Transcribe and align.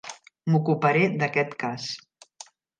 M'ocuparé 0.53 1.05
d'aquest 1.23 1.55
cas. 1.67 1.89